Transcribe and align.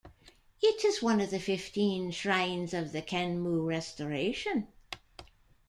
It 0.63 0.83
is 0.83 1.03
one 1.03 1.21
of 1.21 1.29
the 1.29 1.39
Fifteen 1.39 2.09
Shrines 2.09 2.73
of 2.73 2.91
the 2.91 3.03
Kenmu 3.03 3.63
Restoration. 3.67 4.67